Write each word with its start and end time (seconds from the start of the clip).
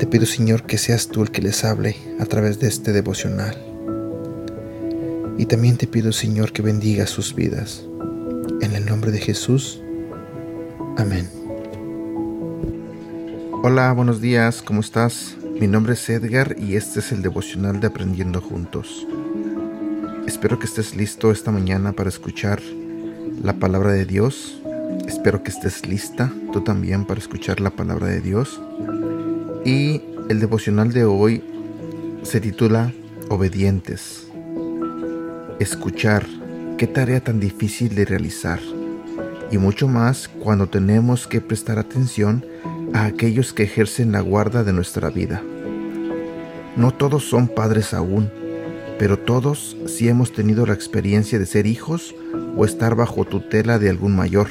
Te 0.00 0.06
pido, 0.06 0.24
Señor, 0.24 0.62
que 0.62 0.78
seas 0.78 1.08
tú 1.08 1.22
el 1.22 1.30
que 1.30 1.42
les 1.42 1.62
hable 1.62 1.94
a 2.18 2.24
través 2.24 2.58
de 2.58 2.68
este 2.68 2.90
devocional. 2.90 3.54
Y 5.36 5.44
también 5.44 5.76
te 5.76 5.86
pido, 5.86 6.10
Señor, 6.10 6.52
que 6.52 6.62
bendiga 6.62 7.06
sus 7.06 7.34
vidas. 7.34 7.84
En 8.62 8.74
el 8.74 8.86
nombre 8.86 9.10
de 9.10 9.18
Jesús. 9.18 9.82
Amén. 10.96 11.28
Hola, 13.62 13.92
buenos 13.92 14.22
días, 14.22 14.62
¿cómo 14.62 14.80
estás? 14.80 15.36
Mi 15.60 15.66
nombre 15.66 15.92
es 15.92 16.08
Edgar 16.08 16.56
y 16.58 16.76
este 16.76 17.00
es 17.00 17.12
el 17.12 17.20
devocional 17.20 17.78
de 17.78 17.88
Aprendiendo 17.88 18.40
Juntos. 18.40 19.06
Espero 20.26 20.58
que 20.58 20.64
estés 20.64 20.96
listo 20.96 21.30
esta 21.30 21.50
mañana 21.50 21.92
para 21.92 22.08
escuchar 22.08 22.62
la 23.42 23.52
palabra 23.52 23.92
de 23.92 24.06
Dios. 24.06 24.62
Espero 25.06 25.42
que 25.42 25.50
estés 25.50 25.86
lista 25.86 26.32
tú 26.54 26.62
también 26.62 27.04
para 27.04 27.20
escuchar 27.20 27.60
la 27.60 27.68
palabra 27.68 28.06
de 28.06 28.22
Dios. 28.22 28.58
Y 29.64 30.00
el 30.30 30.40
devocional 30.40 30.90
de 30.92 31.04
hoy 31.04 31.44
se 32.22 32.40
titula 32.40 32.94
Obedientes. 33.28 34.26
Escuchar, 35.58 36.26
qué 36.78 36.86
tarea 36.86 37.20
tan 37.20 37.40
difícil 37.40 37.94
de 37.94 38.06
realizar. 38.06 38.58
Y 39.50 39.58
mucho 39.58 39.86
más 39.86 40.28
cuando 40.28 40.68
tenemos 40.68 41.26
que 41.26 41.42
prestar 41.42 41.78
atención 41.78 42.46
a 42.94 43.04
aquellos 43.04 43.52
que 43.52 43.64
ejercen 43.64 44.12
la 44.12 44.20
guarda 44.20 44.64
de 44.64 44.72
nuestra 44.72 45.10
vida. 45.10 45.42
No 46.76 46.92
todos 46.92 47.28
son 47.28 47.46
padres 47.46 47.92
aún, 47.92 48.30
pero 48.98 49.18
todos 49.18 49.76
sí 49.86 50.08
hemos 50.08 50.32
tenido 50.32 50.64
la 50.64 50.72
experiencia 50.72 51.38
de 51.38 51.44
ser 51.44 51.66
hijos 51.66 52.14
o 52.56 52.64
estar 52.64 52.94
bajo 52.94 53.26
tutela 53.26 53.78
de 53.78 53.90
algún 53.90 54.16
mayor. 54.16 54.48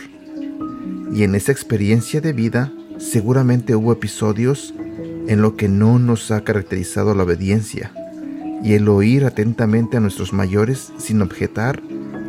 Y 1.11 1.23
en 1.23 1.33
esa 1.33 1.51
experiencia 1.51 2.21
de 2.21 2.33
vida 2.33 2.71
seguramente 2.99 3.75
hubo 3.75 3.91
episodios 3.91 4.75
en 5.29 5.43
lo 5.43 5.55
que 5.55 5.69
no 5.69 5.99
nos 5.99 6.31
ha 6.31 6.43
caracterizado 6.43 7.13
la 7.13 7.21
obediencia 7.21 7.91
y 8.63 8.73
el 8.73 8.89
oír 8.89 9.25
atentamente 9.25 9.95
a 9.95 9.99
nuestros 9.99 10.33
mayores 10.33 10.91
sin 10.97 11.21
objetar 11.21 11.83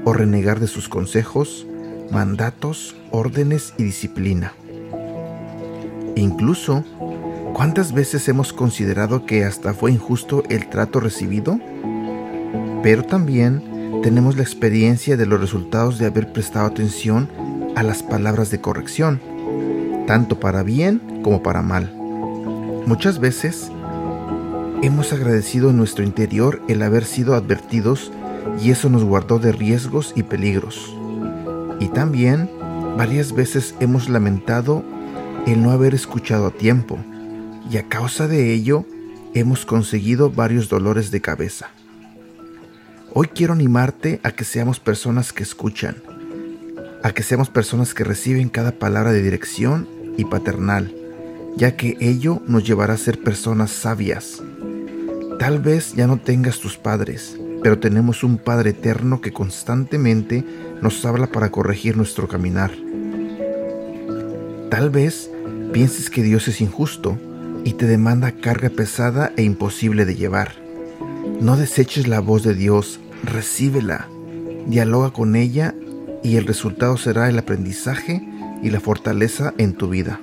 o 0.04 0.12
renegar 0.12 0.60
de 0.60 0.66
sus 0.66 0.90
consejos, 0.90 1.66
mandatos, 2.10 2.94
órdenes 3.10 3.72
y 3.78 3.84
disciplina. 3.84 4.52
Incluso, 6.14 6.84
¿cuántas 7.54 7.94
veces 7.94 8.28
hemos 8.28 8.52
considerado 8.52 9.24
que 9.24 9.44
hasta 9.44 9.72
fue 9.72 9.92
injusto 9.92 10.42
el 10.50 10.68
trato 10.68 11.00
recibido? 11.00 11.58
Pero 12.82 13.02
también 13.04 14.02
tenemos 14.02 14.36
la 14.36 14.42
experiencia 14.42 15.16
de 15.16 15.24
los 15.24 15.40
resultados 15.40 15.98
de 15.98 16.04
haber 16.04 16.34
prestado 16.34 16.66
atención 16.66 17.30
a 17.76 17.82
las 17.82 18.02
palabras 18.02 18.50
de 18.50 18.60
corrección, 18.60 19.22
tanto 20.06 20.38
para 20.38 20.62
bien 20.62 21.22
como 21.22 21.42
para 21.42 21.62
mal. 21.62 21.96
Muchas 22.86 23.18
veces 23.20 23.70
hemos 24.82 25.12
agradecido 25.12 25.70
en 25.70 25.76
nuestro 25.76 26.04
interior 26.04 26.62
el 26.68 26.82
haber 26.82 27.04
sido 27.04 27.34
advertidos 27.34 28.10
y 28.62 28.70
eso 28.70 28.88
nos 28.88 29.04
guardó 29.04 29.38
de 29.38 29.52
riesgos 29.52 30.12
y 30.16 30.22
peligros. 30.22 30.96
Y 31.78 31.88
también 31.88 32.50
varias 32.96 33.32
veces 33.32 33.74
hemos 33.80 34.08
lamentado 34.08 34.82
el 35.46 35.62
no 35.62 35.70
haber 35.70 35.94
escuchado 35.94 36.46
a 36.46 36.50
tiempo, 36.50 36.98
y 37.70 37.76
a 37.76 37.88
causa 37.88 38.28
de 38.28 38.52
ello 38.52 38.84
hemos 39.34 39.64
conseguido 39.64 40.30
varios 40.30 40.68
dolores 40.68 41.10
de 41.10 41.20
cabeza. 41.20 41.70
Hoy 43.12 43.28
quiero 43.28 43.52
animarte 43.52 44.20
a 44.22 44.32
que 44.32 44.44
seamos 44.44 44.80
personas 44.80 45.32
que 45.32 45.42
escuchan, 45.42 45.96
a 47.02 47.12
que 47.12 47.22
seamos 47.22 47.48
personas 47.48 47.94
que 47.94 48.04
reciben 48.04 48.48
cada 48.48 48.72
palabra 48.72 49.12
de 49.12 49.22
dirección 49.22 49.88
y 50.16 50.24
paternal, 50.24 50.94
ya 51.56 51.76
que 51.76 51.96
ello 52.00 52.40
nos 52.46 52.64
llevará 52.64 52.94
a 52.94 52.98
ser 52.98 53.22
personas 53.22 53.70
sabias. 53.70 54.42
Tal 55.38 55.58
vez 55.58 55.94
ya 55.94 56.06
no 56.06 56.18
tengas 56.18 56.58
tus 56.58 56.76
padres, 56.76 57.38
pero 57.62 57.78
tenemos 57.78 58.22
un 58.24 58.38
Padre 58.38 58.70
eterno 58.70 59.20
que 59.20 59.32
constantemente 59.32 60.44
nos 60.82 61.04
habla 61.04 61.26
para 61.26 61.50
corregir 61.50 61.96
nuestro 61.96 62.28
caminar. 62.28 62.70
Tal 64.70 64.90
vez 64.90 65.30
pienses 65.72 66.10
que 66.10 66.22
Dios 66.22 66.48
es 66.48 66.60
injusto 66.60 67.18
y 67.64 67.74
te 67.74 67.86
demanda 67.86 68.32
carga 68.32 68.70
pesada 68.70 69.32
e 69.36 69.42
imposible 69.42 70.04
de 70.04 70.16
llevar. 70.16 70.52
No 71.40 71.56
deseches 71.56 72.06
la 72.06 72.20
voz 72.20 72.42
de 72.42 72.54
Dios, 72.54 73.00
recíbela, 73.24 74.08
dialoga 74.66 75.10
con 75.10 75.36
ella 75.36 75.74
y 76.22 76.36
el 76.36 76.46
resultado 76.46 76.96
será 76.96 77.28
el 77.28 77.38
aprendizaje 77.38 78.22
y 78.62 78.70
la 78.70 78.80
fortaleza 78.80 79.54
en 79.58 79.74
tu 79.74 79.88
vida. 79.88 80.20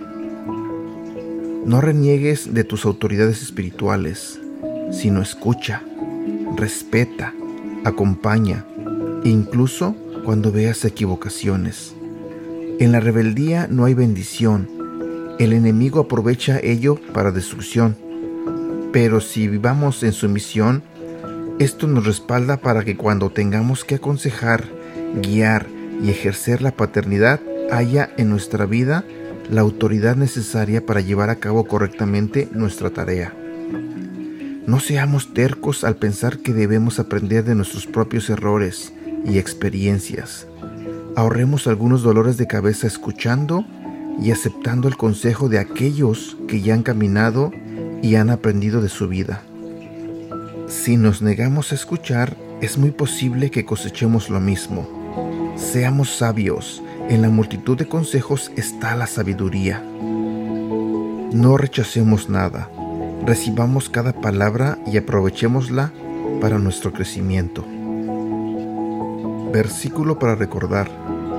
No 1.68 1.82
reniegues 1.82 2.54
de 2.54 2.64
tus 2.64 2.86
autoridades 2.86 3.42
espirituales, 3.42 4.40
sino 4.90 5.22
escucha, 5.22 5.84
respeta, 6.56 7.34
acompaña, 7.84 8.66
incluso 9.26 9.94
cuando 10.24 10.54
veas 10.54 10.86
equivocaciones. 10.86 11.94
En 12.80 12.94
la 12.94 13.02
rebeldía 13.02 13.68
no 13.70 13.84
hay 13.84 13.96
bendición. 13.96 14.70
El 15.40 15.52
enemigo 15.52 16.00
aprovecha 16.00 16.58
ello 16.64 17.02
para 17.14 17.34
destrucción. 17.34 17.98
Pero 18.94 19.20
si 19.20 19.50
vivamos 19.50 20.04
en 20.04 20.14
sumisión, 20.14 20.84
esto 21.60 21.86
nos 21.86 22.06
respalda 22.06 22.62
para 22.62 22.86
que 22.86 22.96
cuando 22.96 23.30
tengamos 23.30 23.84
que 23.84 23.96
aconsejar, 23.96 24.64
guiar 25.22 25.68
y 26.02 26.12
ejercer 26.12 26.62
la 26.62 26.72
paternidad, 26.72 27.42
haya 27.72 28.10
en 28.16 28.30
nuestra 28.30 28.66
vida 28.66 29.04
la 29.50 29.62
autoridad 29.62 30.16
necesaria 30.16 30.86
para 30.86 31.02
llevar 31.02 31.30
a 31.30 31.36
cabo 31.38 31.66
correctamente 31.66 32.50
nuestra 32.52 32.90
tarea. 32.90 33.34
No 34.66 34.80
seamos 34.80 35.34
tercos 35.34 35.84
al 35.84 35.96
pensar 35.96 36.40
que 36.40 36.54
debemos 36.54 37.00
aprender 37.00 37.44
de 37.44 37.56
nuestros 37.56 37.88
propios 37.88 38.30
errores 38.30 38.94
y 39.26 39.38
experiencias 39.38 40.48
ahorremos 41.18 41.66
algunos 41.66 42.04
dolores 42.04 42.38
de 42.38 42.46
cabeza 42.46 42.86
escuchando 42.86 43.66
y 44.22 44.30
aceptando 44.30 44.88
el 44.88 44.98
consejo 44.98 45.50
de 45.50 45.58
aquellos 45.58 46.38
que 46.48 46.62
ya 46.62 46.76
han 46.76 46.84
caminado 46.84 47.52
y 48.04 48.16
han 48.16 48.30
aprendido 48.30 48.82
de 48.82 48.90
su 48.90 49.08
vida. 49.08 49.42
Si 50.68 50.96
nos 50.96 51.24
negamos 51.24 51.72
a 51.72 51.76
escuchar, 51.76 52.38
es 52.62 52.78
muy 52.78 52.92
posible 52.92 53.50
que 53.50 53.66
cosechemos 53.66 54.30
lo 54.30 54.40
mismo. 54.40 55.56
Seamos 55.56 56.16
sabios, 56.16 56.84
en 57.10 57.22
la 57.22 57.30
multitud 57.30 57.78
de 57.78 57.88
consejos 57.88 58.52
está 58.58 58.96
la 58.96 59.08
sabiduría. 59.08 59.82
No 61.32 61.58
rechacemos 61.58 62.30
nada, 62.30 62.70
recibamos 63.26 63.90
cada 63.90 64.14
palabra 64.14 64.78
y 64.86 64.98
aprovechémosla 64.98 65.94
para 66.42 66.60
nuestro 66.60 66.92
crecimiento. 66.92 67.66
Versículo 69.54 70.20
para 70.20 70.36
recordar. 70.36 70.90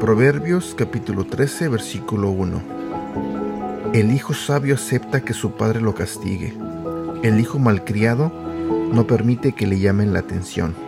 Proverbios 0.00 0.74
capítulo 0.76 1.24
13, 1.24 1.68
versículo 1.68 2.30
1. 2.30 2.62
El 3.92 4.12
hijo 4.12 4.32
sabio 4.32 4.76
acepta 4.76 5.20
que 5.20 5.34
su 5.34 5.52
padre 5.52 5.80
lo 5.80 5.94
castigue. 5.94 6.54
El 7.22 7.40
hijo 7.40 7.58
malcriado 7.58 8.32
no 8.92 9.06
permite 9.06 9.52
que 9.52 9.66
le 9.66 9.78
llamen 9.78 10.12
la 10.12 10.20
atención. 10.20 10.87